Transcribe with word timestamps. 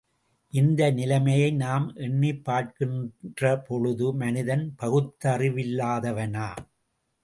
இந்த 0.53 0.91
நிலைமையை 0.91 1.51
நாம் 1.51 1.95
எண்ணிப்பார்க்கின்றபொழுது, 1.95 4.13
மனிதன் 4.13 4.75
பகுத்தறிவில்லாதவனா? 4.79 6.55